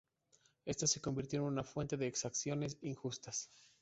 Esto 0.65 0.87
se 0.87 0.99
convirtió 0.99 1.41
en 1.41 1.45
una 1.45 1.63
fuente 1.63 1.95
de 1.95 2.07
exacciones 2.07 2.79
injustas. 2.81 3.51